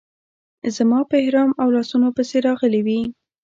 زما 0.75 0.99
په 1.09 1.15
احرام 1.21 1.49
او 1.61 1.67
لاسونو 1.75 2.07
پسې 2.17 2.37
راغلې 2.47 2.81
وې. 2.87 3.01